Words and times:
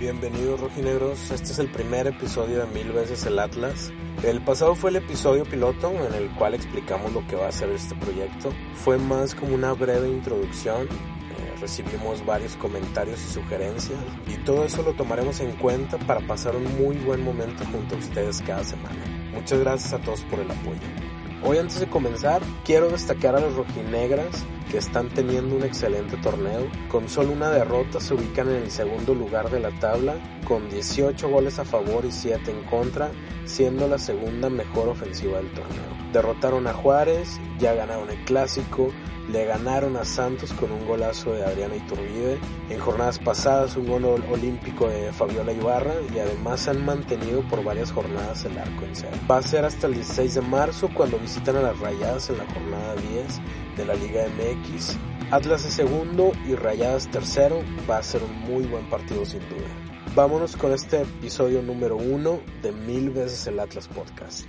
Bienvenidos 0.00 0.60
rojinegros, 0.60 1.32
este 1.32 1.50
es 1.50 1.58
el 1.58 1.66
primer 1.72 2.06
episodio 2.06 2.60
de 2.60 2.66
Mil 2.66 2.92
veces 2.92 3.26
el 3.26 3.36
Atlas. 3.36 3.90
El 4.22 4.40
pasado 4.40 4.76
fue 4.76 4.90
el 4.90 4.96
episodio 4.96 5.42
piloto 5.42 5.90
en 5.90 6.14
el 6.14 6.30
cual 6.36 6.54
explicamos 6.54 7.12
lo 7.12 7.26
que 7.26 7.34
va 7.34 7.48
a 7.48 7.52
ser 7.52 7.70
este 7.70 7.96
proyecto. 7.96 8.52
Fue 8.74 8.96
más 8.96 9.34
como 9.34 9.56
una 9.56 9.72
breve 9.72 10.08
introducción, 10.08 10.82
eh, 10.82 11.54
recibimos 11.60 12.24
varios 12.24 12.54
comentarios 12.54 13.20
y 13.24 13.32
sugerencias 13.32 13.98
y 14.28 14.36
todo 14.44 14.64
eso 14.64 14.84
lo 14.84 14.92
tomaremos 14.92 15.40
en 15.40 15.50
cuenta 15.56 15.98
para 15.98 16.20
pasar 16.20 16.54
un 16.54 16.78
muy 16.78 16.94
buen 16.98 17.24
momento 17.24 17.64
junto 17.64 17.96
a 17.96 17.98
ustedes 17.98 18.40
cada 18.42 18.62
semana. 18.62 19.04
Muchas 19.32 19.58
gracias 19.58 19.94
a 19.94 19.98
todos 19.98 20.20
por 20.22 20.38
el 20.38 20.48
apoyo. 20.48 21.17
Hoy 21.44 21.58
antes 21.58 21.78
de 21.78 21.86
comenzar, 21.86 22.42
quiero 22.64 22.90
destacar 22.90 23.36
a 23.36 23.40
los 23.40 23.54
rojinegras 23.54 24.44
que 24.70 24.78
están 24.78 25.08
teniendo 25.08 25.54
un 25.54 25.62
excelente 25.62 26.16
torneo. 26.16 26.68
Con 26.90 27.08
solo 27.08 27.32
una 27.32 27.48
derrota 27.48 28.00
se 28.00 28.14
ubican 28.14 28.48
en 28.48 28.62
el 28.64 28.70
segundo 28.72 29.14
lugar 29.14 29.48
de 29.48 29.60
la 29.60 29.70
tabla, 29.78 30.16
con 30.46 30.68
18 30.68 31.28
goles 31.28 31.60
a 31.60 31.64
favor 31.64 32.04
y 32.04 32.10
7 32.10 32.50
en 32.50 32.64
contra, 32.64 33.10
siendo 33.44 33.86
la 33.86 33.98
segunda 33.98 34.50
mejor 34.50 34.88
ofensiva 34.88 35.38
del 35.38 35.50
torneo. 35.52 35.97
Derrotaron 36.12 36.66
a 36.66 36.72
Juárez, 36.72 37.40
ya 37.58 37.74
ganaron 37.74 38.10
el 38.10 38.24
clásico, 38.24 38.90
le 39.30 39.44
ganaron 39.44 39.96
a 39.96 40.04
Santos 40.04 40.52
con 40.54 40.72
un 40.72 40.86
golazo 40.86 41.32
de 41.32 41.44
Adriana 41.44 41.76
Iturbide, 41.76 42.38
en 42.70 42.80
jornadas 42.80 43.18
pasadas 43.18 43.76
un 43.76 43.86
gol 43.86 44.04
olímpico 44.30 44.88
de 44.88 45.12
Fabiola 45.12 45.52
Ibarra 45.52 45.94
y 46.14 46.18
además 46.18 46.66
han 46.68 46.84
mantenido 46.84 47.42
por 47.42 47.62
varias 47.62 47.92
jornadas 47.92 48.44
el 48.44 48.56
arco 48.58 48.84
en 48.84 48.96
cero. 48.96 49.16
Va 49.30 49.38
a 49.38 49.42
ser 49.42 49.64
hasta 49.64 49.86
el 49.86 49.94
16 49.94 50.34
de 50.34 50.40
marzo 50.40 50.88
cuando 50.94 51.18
visitan 51.18 51.56
a 51.56 51.62
las 51.62 51.78
Rayadas 51.78 52.30
en 52.30 52.38
la 52.38 52.46
jornada 52.46 52.94
10 52.94 53.40
de 53.76 53.84
la 53.84 53.94
Liga 53.94 54.24
MX. 54.28 54.96
Atlas 55.30 55.66
es 55.66 55.74
segundo 55.74 56.32
y 56.46 56.54
Rayadas 56.54 57.08
tercero, 57.08 57.60
va 57.88 57.98
a 57.98 58.02
ser 58.02 58.22
un 58.22 58.32
muy 58.40 58.64
buen 58.64 58.88
partido 58.88 59.26
sin 59.26 59.40
duda. 59.40 59.68
Vámonos 60.14 60.56
con 60.56 60.72
este 60.72 61.02
episodio 61.02 61.60
número 61.60 61.96
uno 61.96 62.40
de 62.62 62.72
Mil 62.72 63.10
veces 63.10 63.46
el 63.46 63.60
Atlas 63.60 63.88
Podcast. 63.88 64.46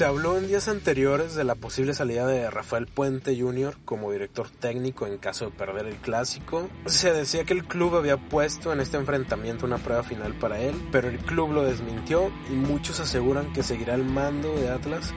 Se 0.00 0.06
habló 0.06 0.38
en 0.38 0.48
días 0.48 0.66
anteriores 0.66 1.34
de 1.34 1.44
la 1.44 1.56
posible 1.56 1.92
salida 1.92 2.26
de 2.26 2.50
Rafael 2.50 2.86
Puente 2.86 3.38
Jr. 3.38 3.76
como 3.84 4.10
director 4.10 4.48
técnico 4.48 5.06
en 5.06 5.18
caso 5.18 5.44
de 5.44 5.50
perder 5.50 5.84
el 5.84 5.96
clásico. 5.96 6.70
Se 6.86 7.12
decía 7.12 7.44
que 7.44 7.52
el 7.52 7.66
club 7.66 7.96
había 7.96 8.16
puesto 8.16 8.72
en 8.72 8.80
este 8.80 8.96
enfrentamiento 8.96 9.66
una 9.66 9.76
prueba 9.76 10.02
final 10.02 10.32
para 10.32 10.58
él, 10.58 10.74
pero 10.90 11.10
el 11.10 11.18
club 11.18 11.52
lo 11.52 11.64
desmintió 11.64 12.32
y 12.48 12.54
muchos 12.54 12.98
aseguran 12.98 13.52
que 13.52 13.62
seguirá 13.62 13.94
el 13.94 14.06
mando 14.06 14.50
de 14.54 14.70
Atlas 14.70 15.12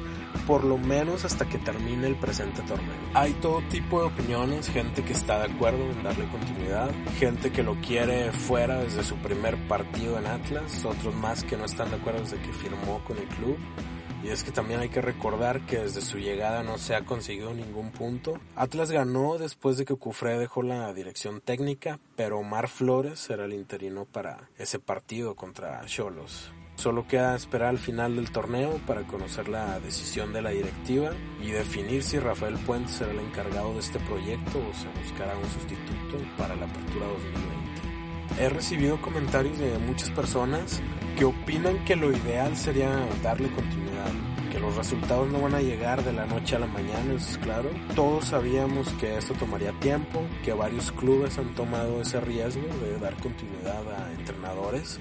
por 0.48 0.66
lo 0.66 0.78
menos 0.78 1.23
hasta 1.23 1.47
que 1.47 1.59
termine 1.59 2.08
el 2.08 2.18
presente 2.18 2.62
torneo. 2.64 2.94
Hay 3.14 3.31
todo 3.36 3.62
tipo 3.70 4.02
de 4.02 4.08
opiniones, 4.08 4.70
gente 4.70 5.03
que 5.06 5.14
está 5.14 5.40
de 5.40 5.53
acuerdo 5.53 5.90
en 5.92 6.03
darle 6.03 6.28
continuidad, 6.28 6.92
gente 7.18 7.53
que 7.53 7.64
lo 7.64 7.75
quiere 7.75 8.34
fuera 8.34 8.81
desde 8.81 9.06
su 9.06 9.16
primer 9.18 9.58
partido 9.70 10.18
en 10.18 10.28
Atlas, 10.28 10.84
otros 10.84 11.16
más 11.16 11.45
que 11.45 11.56
no 11.56 11.64
están 11.64 11.90
de 11.90 11.95
acuerdo 11.95 12.22
desde 12.22 12.42
que 12.42 12.52
firmó 12.52 13.02
con 13.06 13.18
el 13.18 13.28
club. 13.28 13.58
Y 14.23 14.29
es 14.29 14.43
que 14.43 14.52
también 14.52 14.79
hay 14.79 14.89
que 14.89 15.02
recordar 15.02 15.66
que 15.66 15.79
desde 15.79 16.02
su 16.02 16.17
llegada 16.17 16.63
no 16.63 16.77
se 16.77 16.95
ha 16.95 17.03
conseguido 17.03 17.53
ningún 17.53 17.91
punto. 17.91 18.39
Atlas 18.55 18.89
ganó 18.89 19.38
después 19.38 19.77
de 19.77 19.85
que 19.85 19.95
Cufré 19.95 20.39
dejó 20.39 20.63
la 20.63 20.93
dirección 20.93 21.41
técnica, 21.41 21.99
pero 22.16 22.39
Omar 22.39 22.69
Flores 22.69 23.19
será 23.19 23.45
el 23.45 23.53
interino 23.53 24.05
para 24.05 24.49
ese 24.57 24.79
partido 24.79 25.35
contra 25.35 25.85
Cholos. 25.85 26.53
Solo 26.75 27.07
queda 27.07 27.35
esperar 27.35 27.69
al 27.69 27.77
final 27.77 28.16
del 28.16 28.31
torneo 28.31 28.79
para 28.88 29.05
conocer 29.05 29.47
la 29.47 29.79
decisión 29.79 30.33
de 30.33 30.41
la 30.41 30.49
directiva 30.49 31.11
y 31.41 31.51
definir 31.51 32.03
si 32.03 32.17
Rafael 32.17 32.55
Puente 32.66 32.91
será 32.91 33.11
el 33.11 33.19
encargado 33.19 33.73
de 33.73 33.79
este 33.79 34.00
proyecto 34.00 34.57
o 34.57 34.73
se 34.73 34.88
buscará 35.00 35.38
un 35.38 35.50
sustituto 35.50 36.17
para 36.38 36.56
la 36.56 36.66
apertura 36.66 37.06
2020. 37.07 37.62
He 38.39 38.49
recibido 38.49 38.99
comentarios 38.99 39.59
de 39.59 39.77
muchas 39.77 40.09
personas 40.09 40.81
que 41.17 41.25
opinan 41.25 41.85
que 41.85 41.95
lo 41.95 42.11
ideal 42.11 42.57
sería 42.57 42.89
darle 43.21 43.49
continuidad, 43.51 44.11
que 44.51 44.59
los 44.59 44.75
resultados 44.75 45.29
no 45.29 45.41
van 45.41 45.53
a 45.53 45.61
llegar 45.61 46.03
de 46.03 46.13
la 46.13 46.25
noche 46.25 46.55
a 46.55 46.59
la 46.59 46.66
mañana, 46.66 47.13
eso 47.13 47.29
es 47.29 47.38
claro. 47.38 47.69
Todos 47.95 48.25
sabíamos 48.25 48.89
que 48.94 49.17
esto 49.17 49.35
tomaría 49.35 49.71
tiempo, 49.79 50.19
que 50.44 50.51
varios 50.51 50.91
clubes 50.91 51.38
han 51.38 51.53
tomado 51.53 52.01
ese 52.01 52.19
riesgo 52.21 52.67
de 52.81 52.97
dar 52.99 53.16
continuidad 53.17 53.83
a 53.94 54.11
entrenadores 54.13 55.00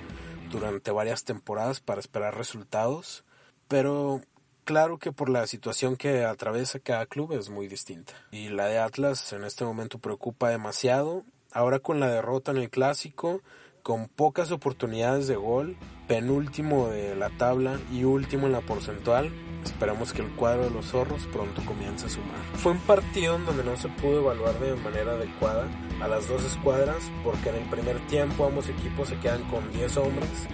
durante 0.50 0.90
varias 0.90 1.24
temporadas 1.24 1.80
para 1.80 2.00
esperar 2.00 2.36
resultados, 2.36 3.24
pero 3.66 4.20
claro 4.64 4.98
que 4.98 5.10
por 5.10 5.30
la 5.30 5.46
situación 5.46 5.96
que 5.96 6.24
atraviesa 6.24 6.78
cada 6.78 7.06
club 7.06 7.32
es 7.32 7.48
muy 7.48 7.66
distinta. 7.66 8.12
Y 8.30 8.50
la 8.50 8.66
de 8.66 8.78
Atlas 8.78 9.32
en 9.32 9.44
este 9.44 9.64
momento 9.64 9.98
preocupa 9.98 10.50
demasiado. 10.50 11.24
Ahora 11.52 11.80
con 11.80 12.00
la 12.00 12.08
derrota 12.08 12.50
en 12.50 12.58
el 12.58 12.70
clásico, 12.70 13.42
con 13.82 14.08
pocas 14.08 14.50
oportunidades 14.52 15.26
de 15.26 15.36
gol, 15.36 15.76
penúltimo 16.08 16.88
de 16.88 17.14
la 17.14 17.30
tabla 17.30 17.78
y 17.92 18.04
último 18.04 18.46
en 18.46 18.52
la 18.52 18.60
porcentual. 18.60 19.30
Esperamos 19.62 20.12
que 20.12 20.22
el 20.22 20.30
cuadro 20.34 20.64
de 20.64 20.70
los 20.70 20.86
zorros 20.86 21.26
pronto 21.26 21.62
comience 21.64 22.06
a 22.06 22.08
sumar. 22.08 22.42
Fue 22.54 22.72
un 22.72 22.80
partido 22.80 23.38
donde 23.38 23.64
no 23.64 23.76
se 23.76 23.88
pudo 23.88 24.20
evaluar 24.20 24.58
de 24.58 24.74
manera 24.76 25.12
adecuada 25.12 25.68
a 26.00 26.08
las 26.08 26.26
dos 26.28 26.42
escuadras 26.44 27.12
porque 27.22 27.50
en 27.50 27.56
el 27.56 27.68
primer 27.68 28.04
tiempo 28.06 28.46
ambos 28.46 28.68
equipos 28.68 29.08
se 29.08 29.18
quedan 29.18 29.42
con 29.50 29.70
10 29.72 29.96
hombres 29.98 30.48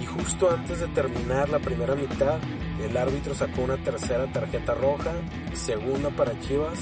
y 0.00 0.06
justo 0.06 0.50
antes 0.50 0.80
de 0.80 0.88
terminar 0.88 1.48
la 1.48 1.58
primera 1.58 1.94
mitad 1.94 2.38
el 2.82 2.96
árbitro 2.96 3.34
sacó 3.34 3.62
una 3.62 3.76
tercera 3.76 4.30
tarjeta 4.32 4.74
roja, 4.74 5.12
segunda 5.52 6.10
para 6.10 6.38
Chivas, 6.40 6.78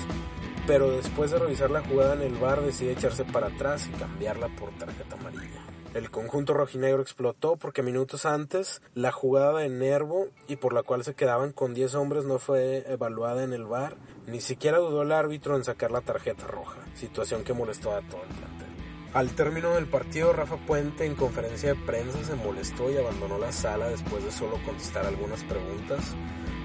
pero 0.66 0.90
después 0.90 1.30
de 1.30 1.38
revisar 1.38 1.70
la 1.70 1.82
jugada 1.82 2.14
en 2.14 2.22
el 2.22 2.34
bar 2.34 2.60
decide 2.62 2.92
echarse 2.92 3.24
para 3.24 3.48
atrás 3.48 3.88
y 3.88 3.98
cambiarla 3.98 4.48
por 4.56 4.70
tarjeta 4.72 5.16
amarilla. 5.16 5.62
El 5.94 6.10
conjunto 6.10 6.54
rojinegro 6.54 7.02
explotó 7.02 7.56
porque 7.56 7.82
minutos 7.82 8.24
antes 8.24 8.80
la 8.94 9.12
jugada 9.12 9.58
de 9.58 9.68
Nervo 9.68 10.28
y 10.48 10.56
por 10.56 10.72
la 10.72 10.82
cual 10.82 11.04
se 11.04 11.14
quedaban 11.14 11.52
con 11.52 11.74
10 11.74 11.94
hombres 11.96 12.24
no 12.24 12.38
fue 12.38 12.90
evaluada 12.90 13.44
en 13.44 13.52
el 13.52 13.66
bar. 13.66 13.96
Ni 14.26 14.40
siquiera 14.40 14.78
dudó 14.78 15.02
el 15.02 15.12
árbitro 15.12 15.54
en 15.54 15.64
sacar 15.64 15.90
la 15.90 16.00
tarjeta 16.00 16.46
roja, 16.46 16.80
situación 16.94 17.44
que 17.44 17.52
molestó 17.52 17.92
a 17.92 18.00
todo 18.00 18.22
el 18.22 18.34
plantel. 18.34 18.68
Al 19.12 19.34
término 19.34 19.74
del 19.74 19.86
partido, 19.86 20.32
Rafa 20.32 20.56
Puente 20.56 21.04
en 21.04 21.14
conferencia 21.14 21.74
de 21.74 21.80
prensa 21.84 22.24
se 22.24 22.34
molestó 22.36 22.90
y 22.90 22.96
abandonó 22.96 23.36
la 23.36 23.52
sala 23.52 23.88
después 23.88 24.24
de 24.24 24.32
solo 24.32 24.58
contestar 24.64 25.04
algunas 25.04 25.44
preguntas. 25.44 26.14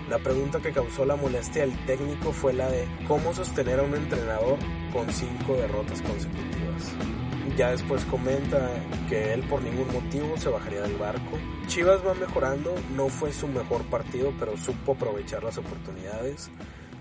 La 0.09 0.19
pregunta 0.19 0.61
que 0.61 0.71
causó 0.71 1.05
la 1.05 1.17
molestia 1.17 1.63
del 1.63 1.85
técnico 1.85 2.31
fue 2.31 2.53
la 2.53 2.69
de 2.69 2.87
cómo 3.09 3.33
sostener 3.33 3.79
a 3.79 3.83
un 3.83 3.93
entrenador 3.93 4.57
con 4.93 5.09
cinco 5.11 5.55
derrotas 5.55 6.01
consecutivas. 6.01 6.93
Ya 7.57 7.71
después 7.71 8.05
comenta 8.05 8.69
que 9.09 9.33
él 9.33 9.41
por 9.49 9.61
ningún 9.61 9.91
motivo 9.91 10.37
se 10.37 10.47
bajaría 10.47 10.81
del 10.81 10.95
barco. 10.95 11.37
Chivas 11.65 12.05
va 12.05 12.13
mejorando, 12.13 12.73
no 12.95 13.09
fue 13.09 13.33
su 13.33 13.47
mejor 13.47 13.83
partido, 13.89 14.33
pero 14.39 14.55
supo 14.55 14.93
aprovechar 14.93 15.43
las 15.43 15.57
oportunidades. 15.57 16.51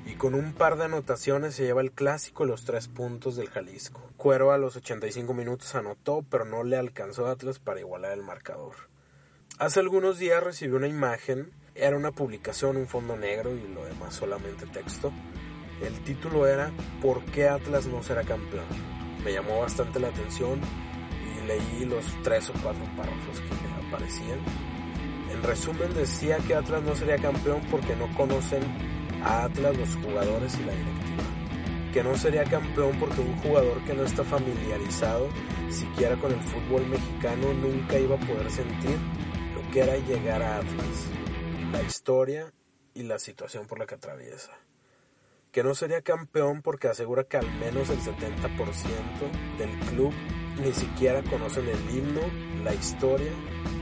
Y 0.07 0.15
con 0.15 0.35
un 0.35 0.53
par 0.53 0.77
de 0.77 0.87
anotaciones 0.87 1.55
se 1.55 1.65
lleva 1.65 1.83
el 1.83 1.93
clásico 1.93 2.45
y 2.45 2.49
los 2.49 2.65
tres 2.65 2.89
puntos 2.89 3.37
del 3.37 3.51
Jalisco. 3.51 4.03
Cuero 4.17 4.51
a 4.51 4.59
los 4.59 4.77
85 4.77 5.33
minutos 5.35 5.75
anotó, 5.75 6.25
pero 6.29 6.45
no 6.45 6.65
le 6.65 6.77
alcanzó 6.77 7.27
Atlas 7.27 7.59
para 7.59 7.81
igualar 7.81 8.13
el 8.13 8.23
marcador. 8.23 8.75
Hace 9.59 9.81
algunos 9.81 10.19
días 10.19 10.43
recibió 10.43 10.77
una 10.77 10.89
imagen, 10.89 11.53
era 11.77 11.97
una 11.97 12.11
publicación, 12.11 12.77
un 12.77 12.87
fondo 12.87 13.17
negro 13.17 13.55
y 13.55 13.67
lo 13.75 13.85
demás 13.85 14.15
solamente 14.15 14.67
texto. 14.67 15.13
El 15.83 15.93
título 16.05 16.47
era 16.47 16.71
¿Por 17.03 17.23
qué 17.27 17.49
Atlas 17.49 17.87
no 17.87 18.03
será 18.03 18.23
campeón? 18.23 18.65
me 19.27 19.33
llamó 19.33 19.59
bastante 19.59 19.99
la 19.99 20.07
atención 20.07 20.61
y 21.21 21.47
leí 21.49 21.85
los 21.85 22.05
tres 22.23 22.49
o 22.49 22.53
cuatro 22.63 22.85
párrafos 22.97 23.41
que 23.41 23.87
aparecían. 23.89 24.39
En 25.33 25.43
resumen 25.43 25.93
decía 25.95 26.39
que 26.47 26.55
Atlas 26.55 26.85
no 26.85 26.95
sería 26.95 27.17
campeón 27.17 27.61
porque 27.69 27.97
no 27.97 28.07
conocen 28.17 28.63
a 29.25 29.47
Atlas 29.47 29.77
los 29.77 29.97
jugadores 29.97 30.57
y 30.61 30.65
la 30.65 30.73
directiva. 30.73 31.25
Que 31.93 32.05
no 32.05 32.17
sería 32.17 32.45
campeón 32.45 32.97
porque 33.01 33.21
un 33.21 33.37
jugador 33.39 33.81
que 33.85 33.95
no 33.95 34.05
está 34.05 34.23
familiarizado 34.23 35.29
siquiera 35.71 36.15
con 36.15 36.31
el 36.31 36.41
fútbol 36.43 36.87
mexicano 36.87 37.53
nunca 37.53 37.99
iba 37.99 38.15
a 38.15 38.21
poder 38.21 38.49
sentir 38.49 38.97
lo 39.57 39.73
que 39.73 39.81
era 39.81 39.97
llegar 39.97 40.41
a 40.41 40.59
Atlas, 40.59 41.09
la 41.77 41.83
historia 41.83 42.53
y 42.95 43.03
la 43.03 43.19
situación 43.19 43.67
por 43.67 43.79
la 43.79 43.87
que 43.87 43.97
atraviesa 43.97 44.53
que 45.53 45.63
no 45.63 45.75
sería 45.75 46.01
campeón 46.01 46.63
porque 46.63 46.89
asegura 46.89 47.25
que 47.25 47.37
al 47.37 47.51
menos 47.59 47.91
el 47.91 47.99
70% 47.99 49.59
del 49.59 49.71
club 49.91 50.13
ni 50.63 50.73
siquiera 50.73 51.23
conocen 51.23 51.67
el 51.67 51.97
himno, 51.97 52.21
la 52.63 52.75
historia 52.75 53.31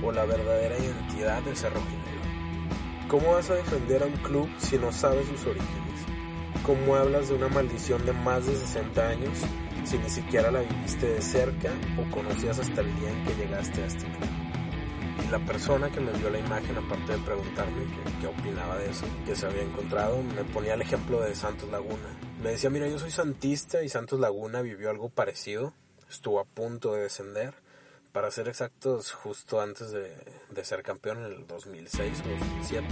o 0.03 0.13
la 0.13 0.25
verdadera 0.25 0.79
identidad 0.79 1.43
de 1.43 1.57
Cerro 1.57 1.77
Rojinegro. 1.77 3.09
¿Cómo 3.09 3.33
vas 3.33 3.51
a 3.51 3.55
defender 3.55 4.05
a 4.05 4.07
un 4.07 4.17
club 4.19 4.49
si 4.59 4.79
no 4.79 4.93
sabes 4.93 5.27
sus 5.27 5.47
orígenes? 5.47 6.01
¿Cómo 6.65 6.95
hablas 6.95 7.29
de 7.29 7.35
una 7.35 7.49
maldición 7.49 8.07
de 8.07 8.13
más 8.13 8.47
de 8.47 8.55
60 8.55 9.09
años 9.09 9.39
si 9.85 9.99
ni 9.99 10.11
siquiera 10.11 10.53
la 10.53 10.61
viviste 10.61 11.07
de 11.07 11.23
cerca 11.23 11.73
o 11.99 12.09
conocías 12.13 12.59
hasta 12.61 12.83
el 12.83 12.95
día 13.01 13.11
en 13.11 13.25
que 13.25 13.35
llegaste 13.35 13.83
a 13.83 13.87
este 13.87 14.05
club? 14.05 14.44
La 15.31 15.39
persona 15.39 15.91
que 15.91 16.01
me 16.01 16.13
envió 16.13 16.31
la 16.31 16.39
imagen, 16.39 16.77
aparte 16.77 17.13
de 17.13 17.19
preguntarme 17.19 17.87
qué, 18.21 18.27
opinaba 18.27 18.79
de 18.79 18.91
eso, 18.91 19.07
que 19.27 19.35
se 19.35 19.47
había 19.47 19.63
encontrado, 19.63 20.23
me 20.23 20.45
ponía 20.45 20.75
el 20.75 20.83
ejemplo 20.83 21.21
de 21.21 21.35
Santos 21.35 21.69
Laguna. 21.71 22.19
Me 22.43 22.51
decía, 22.51 22.71
mira, 22.71 22.87
yo 22.89 22.99
soy 22.99 23.11
santista 23.11 23.83
y 23.83 23.89
Santos 23.89 24.21
Laguna 24.21 24.61
vivió 24.61 24.91
algo 24.91 25.09
parecido, 25.09 25.73
estuvo 26.09 26.41
a 26.41 26.45
punto 26.45 26.95
de 26.95 27.03
descender 27.03 27.64
para 28.15 28.31
ser 28.31 28.47
exactos, 28.47 29.11
justo 29.11 29.61
antes 29.61 29.91
de, 29.91 30.65
ser 30.65 30.85
campeón 30.85 31.19
en 31.19 31.33
el 31.33 31.47
2006 31.49 32.23
o 32.25 32.29
2007. 32.29 32.87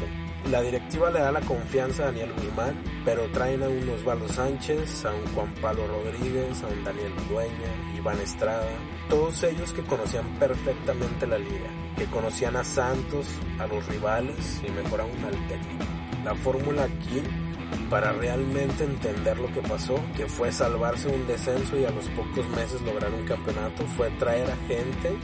La 0.51 0.61
directiva 0.63 1.13
le 1.13 1.21
da 1.21 1.31
la 1.31 1.41
confianza 1.43 2.03
a 2.03 2.07
Daniel 2.07 2.33
Guzmán, 2.33 2.83
pero 3.05 3.31
traen 3.31 3.63
a 3.63 3.69
un 3.69 3.89
Osvaldo 3.89 4.29
Sánchez, 4.29 5.05
a 5.05 5.15
un 5.15 5.25
Juan 5.33 5.55
Pablo 5.63 5.87
Rodríguez, 5.87 6.61
a 6.65 6.67
un 6.67 6.83
Daniel 6.83 7.13
Dueña, 7.29 7.97
Iván 7.97 8.19
Estrada, 8.19 8.69
todos 9.09 9.41
ellos 9.45 9.73
que 9.73 9.85
conocían 9.85 10.27
perfectamente 10.41 11.25
la 11.29 11.39
liga, 11.39 11.71
que 11.97 12.07
conocían 12.07 12.57
a 12.57 12.65
Santos, 12.65 13.29
a 13.61 13.69
los 13.69 13.87
rivales 13.87 14.61
y 14.67 14.73
mejor 14.73 15.03
aún 15.03 15.25
al 15.25 15.47
técnico. 15.47 15.85
La 16.25 16.35
fórmula 16.35 16.83
aquí 16.83 17.23
para 17.91 18.13
realmente 18.13 18.85
entender 18.85 19.39
lo 19.39 19.53
que 19.53 19.63
pasó, 19.63 19.97
que 20.17 20.27
fue 20.27 20.53
salvarse 20.53 21.09
un 21.09 21.27
descenso 21.27 21.77
y 21.79 21.85
a 21.85 21.91
los 21.91 22.09
pocos 22.11 22.49
meses 22.51 22.81
lograr 22.83 23.13
un 23.13 23.27
campeonato, 23.27 23.85
fue 23.97 24.11
traer 24.13 24.51
a 24.51 24.57
gente, 24.67 25.17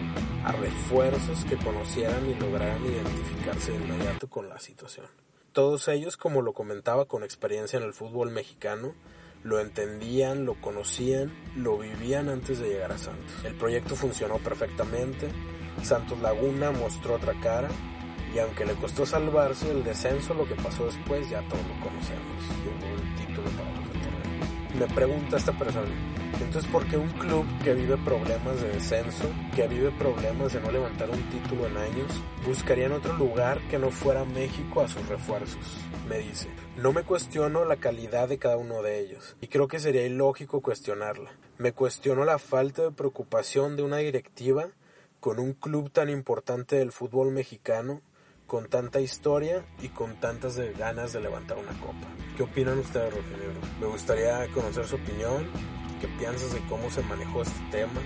a 0.44 0.52
refuerzos 0.52 1.44
que 1.44 1.56
conocieran 1.56 2.28
y 2.28 2.34
lograran 2.34 2.84
identificarse 2.84 3.72
de 3.72 3.78
inmediato 3.78 4.28
con 4.28 4.48
la 4.48 4.60
situación. 4.60 5.06
Todos 5.52 5.88
ellos, 5.88 6.16
como 6.16 6.42
lo 6.42 6.52
comentaba 6.52 7.06
con 7.06 7.24
experiencia 7.24 7.78
en 7.78 7.84
el 7.84 7.94
fútbol 7.94 8.30
mexicano, 8.30 8.94
lo 9.42 9.60
entendían, 9.60 10.44
lo 10.44 10.60
conocían, 10.60 11.32
lo 11.56 11.78
vivían 11.78 12.28
antes 12.28 12.58
de 12.58 12.68
llegar 12.68 12.92
a 12.92 12.98
Santos. 12.98 13.44
El 13.44 13.54
proyecto 13.54 13.96
funcionó 13.96 14.38
perfectamente, 14.38 15.28
Santos 15.82 16.20
Laguna 16.20 16.70
mostró 16.70 17.14
otra 17.14 17.38
cara, 17.40 17.68
y 18.34 18.38
aunque 18.38 18.66
le 18.66 18.74
costó 18.74 19.06
salvarse 19.06 19.70
el 19.70 19.84
descenso, 19.84 20.34
lo 20.34 20.46
que 20.46 20.54
pasó 20.54 20.86
después 20.86 21.28
ya 21.30 21.40
todos 21.42 21.62
lo 21.66 21.84
conocemos. 21.84 22.42
Llegó 22.64 22.94
el 22.94 23.26
título 23.26 23.48
para 23.50 23.70
los 23.70 23.84
torneo. 23.84 24.78
Me 24.78 24.94
pregunta 24.94 25.36
esta 25.36 25.52
persona, 25.52 25.88
entonces 26.40 26.70
¿por 26.70 26.86
qué 26.86 26.96
un 26.96 27.10
club 27.10 27.46
que 27.64 27.74
vive 27.74 27.96
problemas 27.96 28.60
de 28.60 28.68
descenso, 28.68 29.24
que 29.56 29.66
vive 29.66 29.90
problemas 29.92 30.52
de 30.52 30.60
no 30.60 30.70
levantar 30.70 31.10
un 31.10 31.22
título 31.30 31.66
en 31.66 31.76
años, 31.76 32.22
buscaría 32.46 32.86
en 32.86 32.92
otro 32.92 33.14
lugar 33.14 33.60
que 33.68 33.78
no 33.78 33.90
fuera 33.90 34.24
México 34.24 34.82
a 34.82 34.88
sus 34.88 35.06
refuerzos? 35.08 35.78
Me 36.08 36.18
dice, 36.18 36.48
no 36.76 36.92
me 36.92 37.02
cuestiono 37.02 37.64
la 37.64 37.76
calidad 37.76 38.28
de 38.28 38.38
cada 38.38 38.56
uno 38.56 38.82
de 38.82 39.00
ellos, 39.00 39.36
y 39.40 39.48
creo 39.48 39.68
que 39.68 39.80
sería 39.80 40.06
ilógico 40.06 40.60
cuestionarla. 40.60 41.32
Me 41.56 41.72
cuestiono 41.72 42.24
la 42.24 42.38
falta 42.38 42.82
de 42.82 42.92
preocupación 42.92 43.76
de 43.76 43.82
una 43.82 43.96
directiva 43.96 44.68
con 45.20 45.40
un 45.40 45.54
club 45.54 45.90
tan 45.90 46.08
importante 46.08 46.76
del 46.76 46.92
fútbol 46.92 47.32
mexicano 47.32 48.00
con 48.48 48.66
tanta 48.66 48.98
historia 48.98 49.62
y 49.82 49.88
con 49.88 50.16
tantas 50.16 50.56
ganas 50.78 51.12
de 51.12 51.20
levantar 51.20 51.58
una 51.58 51.78
copa. 51.80 52.08
¿Qué 52.34 52.42
opinan 52.42 52.78
ustedes, 52.78 53.14
Rogelio? 53.14 53.50
Me 53.78 53.86
gustaría 53.86 54.48
conocer 54.54 54.86
su 54.86 54.96
opinión, 54.96 55.46
qué 56.00 56.08
piensas 56.18 56.54
de 56.54 56.60
cómo 56.66 56.90
se 56.90 57.02
manejó 57.02 57.42
este 57.42 57.60
tema, 57.70 58.00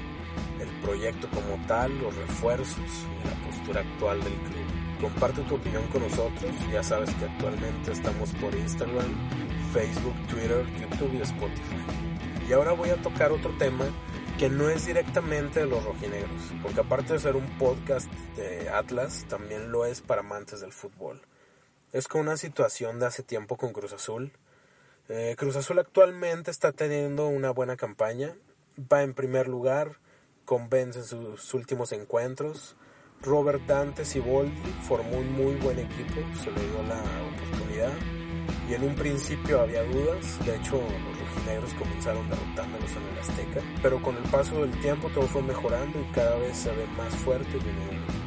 el 0.61 0.69
proyecto 0.83 1.29
como 1.31 1.65
tal, 1.69 1.97
los 2.01 2.15
refuerzos 2.17 2.77
y 2.77 3.29
la 3.29 3.47
postura 3.47 3.81
actual 3.83 4.21
del 4.25 4.35
club. 4.35 5.01
Comparte 5.01 5.43
tu 5.43 5.55
opinión 5.55 5.87
con 5.93 6.03
nosotros, 6.03 6.51
ya 6.73 6.83
sabes 6.83 7.15
que 7.15 7.25
actualmente 7.25 7.93
estamos 7.93 8.31
por 8.33 8.53
Instagram, 8.53 9.15
Facebook, 9.73 10.27
Twitter, 10.27 10.67
YouTube 10.81 11.15
y 11.15 11.23
Spotify. 11.23 11.77
Y 12.49 12.53
ahora 12.53 12.73
voy 12.73 12.91
a 12.91 12.97
tocar 12.97 13.31
otro 13.31 13.53
tema 13.59 13.85
que 14.39 14.49
no 14.49 14.69
es 14.69 14.87
directamente 14.87 15.61
de 15.61 15.67
los 15.67 15.85
rojinegros, 15.85 16.43
porque 16.63 16.81
aparte 16.81 17.13
de 17.13 17.19
ser 17.19 17.37
un 17.37 17.47
podcast 17.59 18.11
de 18.37 18.69
Atlas, 18.71 19.25
también 19.29 19.71
lo 19.71 19.85
es 19.85 20.01
para 20.01 20.21
amantes 20.21 20.61
del 20.61 20.73
fútbol. 20.73 21.23
Es 21.93 22.09
con 22.09 22.23
una 22.23 22.37
situación 22.37 22.99
de 22.99 23.07
hace 23.07 23.23
tiempo 23.23 23.57
con 23.57 23.73
Cruz 23.73 23.93
Azul. 23.93 24.33
Eh, 25.09 25.35
Cruz 25.37 25.57
Azul 25.57 25.79
actualmente 25.79 26.51
está 26.51 26.73
teniendo 26.73 27.29
una 27.29 27.51
buena 27.51 27.77
campaña, 27.77 28.35
va 28.93 29.03
en 29.03 29.15
primer 29.15 29.49
lugar, 29.49 29.99
convence 30.45 31.01
en 31.01 31.05
sus 31.05 31.55
últimos 31.55 31.93
encuentros. 31.93 32.77
Robert 33.21 33.63
Dante 33.67 34.05
Siboldi 34.05 34.73
formó 34.83 35.19
un 35.19 35.33
muy 35.33 35.55
buen 35.57 35.79
equipo, 35.79 36.21
se 36.43 36.51
le 36.51 36.61
dio 36.61 36.83
la 36.83 37.03
oportunidad 37.35 37.93
y 38.69 38.75
en 38.75 38.85
un 38.85 38.95
principio 38.95 39.61
había 39.61 39.83
dudas, 39.85 40.45
de 40.45 40.57
hecho 40.57 40.77
los 40.77 41.22
rojinegros 41.35 41.75
comenzaron 41.75 42.29
derrotándolos 42.29 42.91
en 42.93 43.03
el 43.13 43.19
Azteca, 43.19 43.61
pero 43.83 44.03
con 44.03 44.17
el 44.17 44.23
paso 44.25 44.63
del 44.63 44.71
tiempo 44.81 45.09
todo 45.09 45.27
fue 45.27 45.43
mejorando 45.43 46.01
y 46.01 46.05
cada 46.13 46.37
vez 46.37 46.57
se 46.57 46.71
ve 46.71 46.87
más 46.97 47.15
fuerte 47.17 47.59
y. 47.59 48.23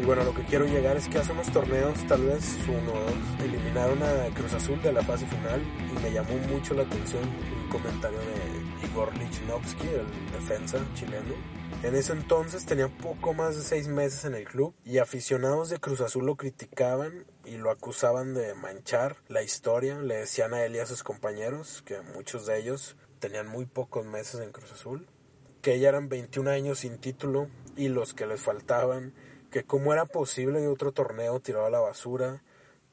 Y 0.00 0.04
bueno, 0.04 0.22
lo 0.22 0.32
que 0.32 0.42
quiero 0.42 0.64
llegar 0.64 0.96
es 0.96 1.08
que 1.08 1.18
hace 1.18 1.32
unos 1.32 1.50
torneos, 1.50 1.98
tal 2.06 2.22
vez 2.22 2.56
uno 2.68 2.92
o 2.92 3.00
dos, 3.00 3.44
eliminaron 3.44 4.00
a 4.00 4.32
Cruz 4.32 4.54
Azul 4.54 4.80
de 4.80 4.92
la 4.92 5.02
fase 5.02 5.26
final 5.26 5.60
y 5.60 6.02
me 6.02 6.12
llamó 6.12 6.38
mucho 6.52 6.72
la 6.74 6.82
atención 6.82 7.22
un 7.24 7.68
comentario 7.68 8.18
de 8.18 8.57
Igor 8.84 9.16
Lichnowsky, 9.16 9.88
el 9.88 10.32
defensa 10.32 10.78
chileno, 10.94 11.34
en 11.82 11.94
ese 11.94 12.12
entonces 12.12 12.66
tenía 12.66 12.88
poco 12.88 13.34
más 13.34 13.54
de 13.54 13.62
seis 13.62 13.86
meses 13.86 14.24
en 14.24 14.34
el 14.34 14.44
club 14.44 14.74
y 14.84 14.98
aficionados 14.98 15.70
de 15.70 15.78
Cruz 15.78 16.00
Azul 16.00 16.26
lo 16.26 16.34
criticaban 16.34 17.24
y 17.44 17.56
lo 17.56 17.70
acusaban 17.70 18.34
de 18.34 18.52
manchar 18.54 19.18
la 19.28 19.44
historia. 19.44 20.00
Le 20.00 20.16
decían 20.16 20.54
a 20.54 20.64
él 20.64 20.74
y 20.74 20.80
a 20.80 20.86
sus 20.86 21.04
compañeros, 21.04 21.82
que 21.86 22.00
muchos 22.00 22.46
de 22.46 22.58
ellos 22.58 22.96
tenían 23.20 23.46
muy 23.46 23.64
pocos 23.64 24.04
meses 24.04 24.40
en 24.40 24.50
Cruz 24.50 24.72
Azul, 24.72 25.06
que 25.62 25.78
ya 25.78 25.90
eran 25.90 26.08
21 26.08 26.50
años 26.50 26.80
sin 26.80 26.98
título 26.98 27.48
y 27.76 27.88
los 27.88 28.12
que 28.12 28.26
les 28.26 28.40
faltaban, 28.40 29.14
que 29.52 29.62
cómo 29.62 29.92
era 29.92 30.04
posible 30.04 30.58
que 30.58 30.66
otro 30.66 30.90
torneo 30.90 31.38
tirado 31.38 31.66
a 31.66 31.70
la 31.70 31.80
basura, 31.80 32.42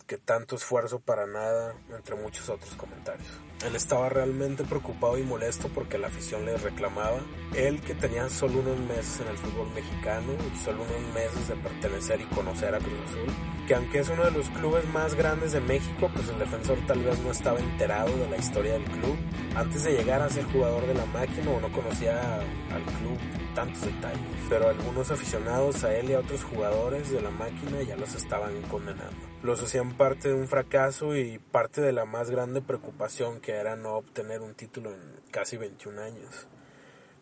que 0.08 0.18
tanto 0.18 0.56
esfuerzo 0.56 1.00
para 1.00 1.26
nada, 1.26 1.76
entre 1.96 2.16
muchos 2.16 2.50
otros 2.50 2.76
comentarios. 2.76 3.28
Él 3.66 3.76
estaba 3.76 4.10
realmente 4.10 4.64
preocupado 4.64 5.18
y 5.18 5.24
molesto 5.24 5.70
porque 5.70 5.98
la 5.98 6.08
afición 6.08 6.46
le 6.46 6.58
reclamaba. 6.58 7.20
Él 7.56 7.82
que 7.82 7.96
tenía 7.96 8.30
solo 8.30 8.60
unos 8.60 8.78
meses 8.80 9.22
en 9.22 9.28
el 9.28 9.38
fútbol 9.38 9.70
mexicano 9.74 10.34
y 10.34 10.58
solo 10.64 10.84
unos 10.84 11.14
meses 11.14 11.48
de 11.48 11.56
pertenecer 11.56 12.22
y 12.22 12.26
conocer 12.26 12.76
a 12.76 12.80
Cruz 12.80 13.00
Azul, 13.08 13.34
que 13.68 13.76
aunque 13.76 14.00
es 14.00 14.10
uno 14.10 14.26
de 14.26 14.32
los 14.32 14.50
clubes 14.50 14.86
más 14.90 15.16
grandes 15.16 15.54
de 15.54 15.62
México, 15.62 16.12
pues 16.14 16.28
el 16.30 16.38
defensor 16.38 16.78
tal 16.86 17.02
vez 17.02 17.18
no 17.20 17.32
estaba 17.32 17.60
enterado 17.60 18.16
de 18.18 18.30
la 18.30 18.38
historia 18.38 18.74
del 18.74 18.84
club. 18.84 19.18
Antes 19.56 19.84
de 19.84 19.94
llegar 19.94 20.22
a 20.22 20.30
ser 20.30 20.44
jugador 20.46 20.86
de 20.86 20.94
la 20.94 21.06
máquina 21.06 21.50
o 21.50 21.60
no 21.62 21.72
conocía 21.72 22.36
al 22.72 22.84
club 23.00 23.18
tantos 23.56 23.82
detalles. 23.82 24.20
Pero 24.50 24.70
algunos 24.70 25.10
aficionados 25.10 25.84
a 25.84 25.96
él 25.96 26.12
y 26.12 26.14
a 26.14 26.20
otros 26.20 26.44
jugadores 26.44 27.10
de 27.10 27.22
la 27.22 27.32
máquina 27.32 27.82
ya 27.82 27.96
los 27.96 28.14
estaban 28.14 28.62
condenando. 28.64 29.35
Los 29.46 29.62
hacían 29.62 29.96
parte 29.96 30.30
de 30.30 30.34
un 30.34 30.48
fracaso 30.48 31.16
y 31.16 31.38
parte 31.38 31.80
de 31.80 31.92
la 31.92 32.06
más 32.06 32.32
grande 32.32 32.64
preocupación 32.64 33.40
que 33.42 33.52
era 33.52 33.76
no 33.76 33.94
obtener 33.94 34.42
un 34.42 34.56
título 34.56 34.92
en 34.92 35.00
casi 35.30 35.56
21 35.56 36.02
años. 36.02 36.48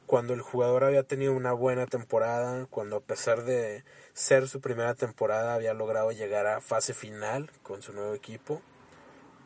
Cuando 0.05 0.33
el 0.33 0.39
jugador 0.39 0.85
había 0.85 1.03
tenido 1.03 1.33
una 1.33 1.51
buena 1.51 1.85
temporada, 1.85 2.65
cuando 2.67 2.95
a 2.95 3.01
pesar 3.01 3.43
de 3.43 3.83
ser 4.13 4.47
su 4.47 4.61
primera 4.61 4.95
temporada 4.95 5.53
había 5.53 5.73
logrado 5.73 6.13
llegar 6.13 6.47
a 6.47 6.61
fase 6.61 6.93
final 6.93 7.51
con 7.61 7.81
su 7.81 7.91
nuevo 7.91 8.13
equipo, 8.13 8.61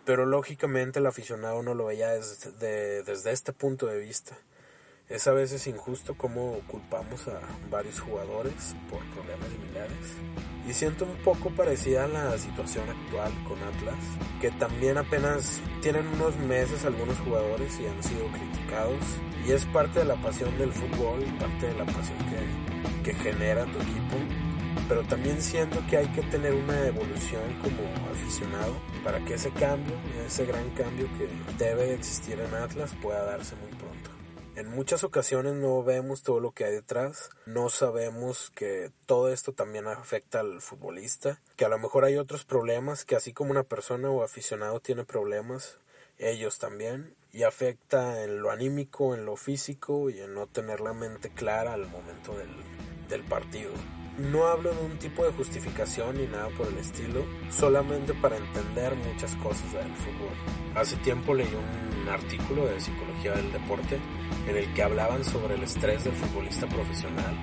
pero 0.05 0.27
lógicamente 0.27 0.99
el 0.99 1.07
aficionado 1.07 1.63
no 1.63 1.73
lo 1.73 1.85
veía 1.85 2.09
desde, 2.09 3.01
desde 3.01 3.31
este 3.31 3.53
punto 3.53 3.87
de 3.87 3.97
vista. 3.97 4.37
Es 5.09 5.25
a 5.25 5.31
veces 5.31 5.65
injusto 5.67 6.15
cómo 6.17 6.59
culpamos 6.67 7.29
a 7.29 7.39
varios 7.71 8.01
jugadores 8.01 8.75
por 8.89 8.99
problemas 9.13 9.47
similares. 9.49 9.95
Y 10.67 10.73
siento 10.73 11.05
un 11.05 11.15
poco 11.23 11.49
parecida 11.49 12.03
a 12.03 12.07
la 12.09 12.37
situación 12.37 12.89
actual 12.89 13.31
con 13.47 13.57
Atlas, 13.63 14.03
que 14.41 14.51
también 14.51 14.97
apenas 14.97 15.61
tienen 15.81 16.05
unos 16.07 16.35
meses 16.39 16.83
algunos 16.83 17.17
jugadores 17.19 17.79
y 17.79 17.85
han 17.85 18.03
sido 18.03 18.27
criticados. 18.27 18.99
Y 19.47 19.53
es 19.53 19.63
parte 19.67 19.99
de 19.99 20.05
la 20.05 20.21
pasión 20.21 20.57
del 20.57 20.73
fútbol, 20.73 21.23
parte 21.39 21.67
de 21.67 21.75
la 21.75 21.85
pasión 21.85 22.17
que, 22.27 23.09
que 23.09 23.17
genera 23.17 23.63
tu 23.63 23.77
equipo. 23.77 24.17
Pero 24.89 25.03
también 25.03 25.41
siento 25.41 25.79
que 25.89 25.95
hay 25.95 26.07
que 26.07 26.21
tener 26.23 26.53
una 26.53 26.85
evolución 26.85 27.43
como 27.61 28.11
aficionado 28.11 28.73
para 29.05 29.23
que 29.23 29.35
ese 29.35 29.51
cambio, 29.51 29.95
ese 30.25 30.45
gran 30.45 30.69
cambio 30.71 31.07
que 31.17 31.29
debe 31.63 31.85
de 31.85 31.93
existir 31.93 32.37
en 32.41 32.53
Atlas 32.53 32.93
pueda 33.01 33.23
darse 33.23 33.55
muy 33.55 33.69
pronto. 33.69 34.16
En 34.57 34.69
muchas 34.69 35.03
ocasiones 35.03 35.53
no 35.53 35.83
vemos 35.83 36.23
todo 36.23 36.39
lo 36.39 36.51
que 36.51 36.65
hay 36.65 36.71
detrás, 36.71 37.29
no 37.45 37.69
sabemos 37.69 38.51
que 38.55 38.91
todo 39.05 39.31
esto 39.31 39.53
también 39.53 39.85
afecta 39.85 40.39
al 40.39 40.61
futbolista, 40.61 41.39
que 41.55 41.65
a 41.65 41.69
lo 41.69 41.77
mejor 41.77 42.05
hay 42.05 42.17
otros 42.17 42.43
problemas, 42.43 43.05
que 43.05 43.15
así 43.15 43.33
como 43.33 43.51
una 43.51 43.61
persona 43.61 44.09
o 44.09 44.23
aficionado 44.23 44.79
tiene 44.79 45.05
problemas, 45.05 45.77
ellos 46.17 46.57
también, 46.57 47.13
y 47.31 47.43
afecta 47.43 48.23
en 48.23 48.41
lo 48.41 48.49
anímico, 48.49 49.13
en 49.13 49.27
lo 49.27 49.35
físico 49.35 50.09
y 50.09 50.21
en 50.21 50.33
no 50.33 50.47
tener 50.47 50.81
la 50.81 50.93
mente 50.93 51.29
clara 51.29 51.73
al 51.73 51.85
momento 51.85 52.35
del, 52.35 52.49
del 53.09 53.23
partido. 53.25 53.69
No 54.17 54.47
hablo 54.47 54.73
de 54.73 54.81
un 54.83 54.97
tipo 54.97 55.23
de 55.23 55.31
justificación 55.31 56.17
ni 56.17 56.25
nada 56.25 56.49
por 56.57 56.67
el 56.67 56.77
estilo, 56.77 57.23
solamente 57.49 58.13
para 58.15 58.37
entender 58.37 58.95
muchas 58.95 59.35
cosas 59.35 59.71
del 59.73 59.93
fútbol. 59.95 60.33
Hace 60.75 60.95
tiempo 60.97 61.33
leí 61.33 61.47
un 61.47 62.09
artículo 62.09 62.65
de 62.65 62.79
psicología 62.79 63.33
del 63.33 63.51
deporte 63.51 63.99
en 64.47 64.57
el 64.57 64.73
que 64.73 64.83
hablaban 64.83 65.23
sobre 65.23 65.55
el 65.55 65.63
estrés 65.63 66.03
del 66.03 66.13
futbolista 66.13 66.67
profesional 66.67 67.35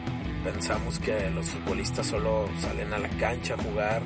pensamos 0.45 0.99
que 0.99 1.31
los 1.31 1.49
futbolistas 1.49 2.07
solo 2.07 2.47
salen 2.61 2.93
a 2.93 2.99
la 2.99 3.09
cancha 3.09 3.55
a 3.55 3.63
jugar, 3.63 4.03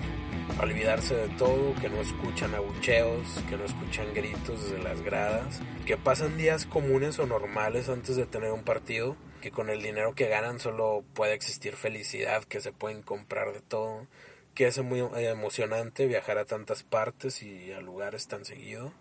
a 0.56 0.62
olvidarse 0.62 1.14
de 1.14 1.28
todo, 1.30 1.74
que 1.80 1.88
no 1.88 2.00
escuchan 2.00 2.54
abucheos, 2.54 3.42
que 3.48 3.56
no 3.56 3.64
escuchan 3.64 4.06
gritos 4.14 4.62
desde 4.62 4.82
las 4.82 5.02
gradas, 5.02 5.60
que 5.84 5.96
pasan 5.96 6.36
días 6.38 6.64
comunes 6.64 7.18
o 7.18 7.26
normales 7.26 7.88
antes 7.88 8.14
de 8.14 8.24
tener 8.24 8.52
un 8.52 8.62
partido, 8.62 9.16
que 9.40 9.50
con 9.50 9.70
el 9.70 9.82
dinero 9.82 10.14
que 10.14 10.28
ganan 10.28 10.60
solo 10.60 11.04
puede 11.14 11.34
existir 11.34 11.76
felicidad, 11.76 12.44
que 12.44 12.60
se 12.60 12.72
pueden 12.72 13.02
comprar 13.02 13.52
de 13.52 13.60
todo, 13.60 14.06
que 14.54 14.66
es 14.66 14.82
muy 14.82 15.00
emocionante 15.00 16.06
viajar 16.06 16.38
a 16.38 16.44
tantas 16.44 16.82
partes 16.82 17.42
y 17.42 17.72
a 17.72 17.80
lugares 17.80 18.26
tan 18.26 18.44
seguido. 18.44 18.92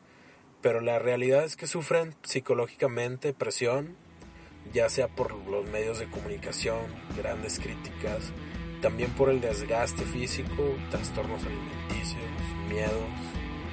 Pero 0.62 0.82
la 0.82 1.00
realidad 1.00 1.44
es 1.44 1.56
que 1.56 1.67
sufren 1.67 2.15
psicológicamente 2.24 3.34
presión, 3.34 3.96
ya 4.74 4.89
sea 4.89 5.08
por 5.08 5.34
los 5.34 5.65
medios 5.70 6.00
de 6.00 6.10
comunicación, 6.10 6.82
grandes 7.15 7.60
críticas, 7.60 8.32
también 8.82 9.12
por 9.12 9.29
el 9.29 9.41
desgaste 9.41 10.03
físico, 10.03 10.75
trastornos 10.89 11.44
alimenticios, 11.44 12.24
miedos, 12.70 13.10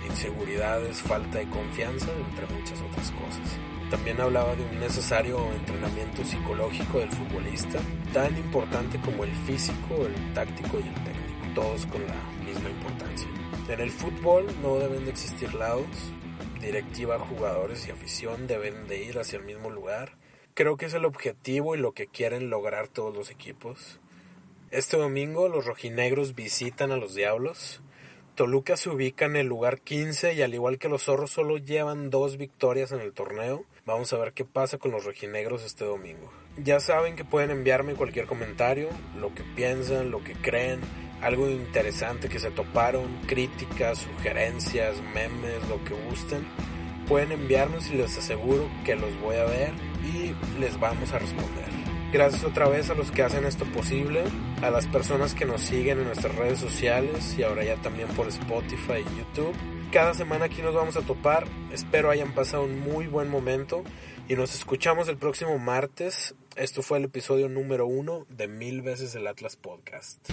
inseguridades, 0.07 1.01
falta 1.03 1.39
de 1.39 1.49
confianza, 1.49 2.09
entre 2.13 2.47
muchas 2.55 2.81
otras 2.81 3.11
cosas. 3.13 3.59
También 3.91 4.21
hablaba 4.21 4.55
de 4.57 4.65
un 4.65 4.81
necesario 4.81 5.53
entrenamiento 5.53 6.25
psicológico 6.25 6.99
del 6.99 7.11
futbolista, 7.11 7.79
tan 8.13 8.37
importante 8.37 8.99
como 9.01 9.25
el 9.25 9.33
físico, 9.47 10.07
el 10.07 10.35
táctico 10.35 10.79
y 10.79 10.89
el 10.89 10.95
técnico, 10.95 11.55
todos 11.55 11.87
con 11.87 12.07
la 12.07 12.15
misma 12.45 12.71
importancia. 12.71 13.29
En 13.69 13.81
el 13.81 13.91
fútbol 13.91 14.47
no 14.63 14.77
deben 14.77 15.05
de 15.05 15.11
existir 15.11 15.55
lados, 15.55 15.87
directiva, 16.61 17.19
jugadores 17.19 17.87
y 17.87 17.91
afición 17.91 18.47
deben 18.47 18.89
de 18.89 19.05
ir 19.05 19.19
hacia 19.19 19.39
el 19.39 19.45
mismo 19.45 19.71
lugar. 19.71 20.17
Creo 20.55 20.77
que 20.77 20.87
es 20.87 20.95
el 20.95 21.05
objetivo 21.05 21.75
y 21.75 21.79
lo 21.79 21.93
que 21.93 22.07
quieren 22.07 22.51
lograr 22.51 22.89
todos 22.89 23.15
los 23.15 23.31
equipos. 23.31 24.01
Este 24.71 24.97
domingo 24.97 25.49
los 25.49 25.67
rojinegros 25.67 26.35
visitan 26.35 26.91
a 26.91 26.97
los 26.97 27.15
Diablos. 27.15 27.81
Toluca 28.35 28.77
se 28.77 28.91
ubica 28.91 29.27
en 29.27 29.37
el 29.37 29.47
lugar 29.47 29.81
15 29.81 30.35
y 30.35 30.43
al 30.43 30.55
igual 30.55 30.79
que 30.79 30.89
los 30.89 31.05
zorros 31.05 31.31
solo 31.31 31.57
llevan 31.57 32.11
dos 32.11 32.37
victorias 32.37 32.91
en 32.91 33.01
el 33.01 33.13
torneo. 33.13 33.65
Vamos 33.87 34.13
a 34.13 34.19
ver 34.19 34.33
qué 34.33 34.45
pasa 34.45 34.77
con 34.77 34.91
los 34.91 35.05
rojinegros 35.05 35.63
este 35.63 35.85
domingo. 35.85 36.33
Ya 36.57 36.81
saben 36.81 37.15
que 37.15 37.25
pueden 37.25 37.53
enviarme 37.53 37.95
cualquier 37.95 38.27
comentario, 38.27 38.89
lo 39.17 39.33
que 39.33 39.45
piensan, 39.55 40.11
lo 40.11 40.25
que 40.25 40.33
creen, 40.33 40.81
algo 41.23 41.49
interesante 41.49 42.29
que 42.29 42.41
se 42.41 42.51
toparon, 42.51 43.21
críticas, 43.29 43.99
sugerencias, 43.99 45.01
memes, 45.15 45.69
lo 45.69 45.85
que 45.85 45.95
gusten. 45.95 46.45
Pueden 47.07 47.31
enviarnos 47.31 47.89
y 47.91 47.95
les 47.95 48.19
aseguro 48.19 48.69
que 48.85 48.97
los 48.97 49.17
voy 49.21 49.37
a 49.37 49.45
ver 49.45 49.71
y 50.03 50.35
les 50.59 50.81
vamos 50.81 51.13
a 51.13 51.21
responder. 51.21 51.84
Gracias 52.15 52.45
otra 52.45 52.69
vez 52.69 52.91
a 52.91 52.95
los 52.95 53.11
que 53.11 53.25
hacen 53.25 53.45
esto 53.45 53.65
posible, 53.65 54.23
a 54.63 54.71
las 54.71 54.87
personas 54.87 55.35
que 55.35 55.47
nos 55.47 55.63
siguen 55.63 55.99
en 55.99 56.05
nuestras 56.05 56.33
redes 56.37 56.61
sociales 56.61 57.35
y 57.37 57.43
ahora 57.43 57.65
ya 57.65 57.75
también 57.83 58.07
por 58.11 58.29
Spotify 58.29 59.01
y 59.05 59.19
YouTube. 59.19 59.53
Cada 59.91 60.15
semana 60.15 60.45
aquí 60.45 60.63
nos 60.63 60.77
vamos 60.77 60.97
a 60.97 61.01
topar, 61.01 61.45
espero 61.73 62.11
hayan 62.11 62.33
pasado 62.33 62.63
un 62.63 62.79
muy 62.79 63.09
buen 63.09 63.29
momento 63.29 63.83
y 64.29 64.37
nos 64.37 64.55
escuchamos 64.55 65.09
el 65.09 65.17
próximo 65.17 65.59
martes. 65.59 66.37
Esto 66.55 66.83
fue 66.83 66.99
el 66.99 67.07
episodio 67.07 67.49
número 67.49 67.89
uno 67.89 68.27
de 68.29 68.47
Mil 68.47 68.83
veces 68.83 69.17
el 69.17 69.27
Atlas 69.27 69.57
Podcast. 69.57 70.31